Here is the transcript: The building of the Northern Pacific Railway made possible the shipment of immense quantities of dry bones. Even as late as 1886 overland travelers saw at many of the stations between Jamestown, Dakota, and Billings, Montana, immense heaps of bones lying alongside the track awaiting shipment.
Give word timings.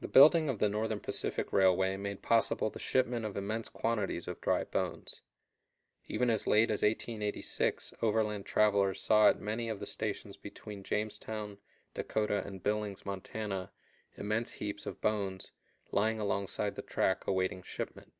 The 0.00 0.08
building 0.08 0.48
of 0.48 0.60
the 0.60 0.68
Northern 0.70 0.98
Pacific 0.98 1.52
Railway 1.52 1.98
made 1.98 2.22
possible 2.22 2.70
the 2.70 2.78
shipment 2.78 3.26
of 3.26 3.36
immense 3.36 3.68
quantities 3.68 4.26
of 4.26 4.40
dry 4.40 4.64
bones. 4.64 5.20
Even 6.06 6.30
as 6.30 6.46
late 6.46 6.70
as 6.70 6.80
1886 6.80 7.92
overland 8.00 8.46
travelers 8.46 8.98
saw 8.98 9.28
at 9.28 9.38
many 9.38 9.68
of 9.68 9.78
the 9.78 9.84
stations 9.84 10.38
between 10.38 10.82
Jamestown, 10.82 11.58
Dakota, 11.92 12.40
and 12.46 12.62
Billings, 12.62 13.04
Montana, 13.04 13.72
immense 14.16 14.52
heaps 14.52 14.86
of 14.86 15.02
bones 15.02 15.50
lying 15.92 16.18
alongside 16.18 16.74
the 16.74 16.80
track 16.80 17.26
awaiting 17.26 17.60
shipment. 17.60 18.14